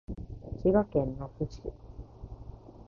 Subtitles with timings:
[0.57, 1.61] 滋賀県野洲市